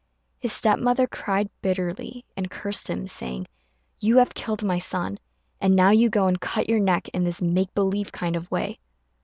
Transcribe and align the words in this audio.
His 0.39 0.51
step 0.51 0.79
mother 0.79 1.05
cried 1.05 1.51
bitterly, 1.61 2.25
and 2.35 2.49
cursed 2.49 2.87
him, 2.89 3.05
saying, 3.05 3.45
"You 3.99 4.17
have 4.17 4.33
killed 4.33 4.63
my 4.63 4.79
son, 4.79 5.19
and 5.59 5.75
now 5.75 5.91
you 5.91 6.09
go 6.09 6.25
and 6.25 6.41
cut 6.41 6.67
your 6.67 6.79
neck 6.79 7.09
in 7.09 7.23
this 7.23 7.39
make 7.39 7.71
believe 7.75 8.11
kind 8.11 8.35
of 8.35 8.49
way." 8.49 8.79